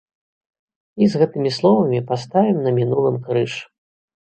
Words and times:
І 1.03 1.09
з 1.15 1.21
гэтымі 1.23 1.51
словамі 1.59 2.01
паставім 2.09 2.57
на 2.65 2.75
мінулым 2.81 3.23
крыж. 3.31 3.51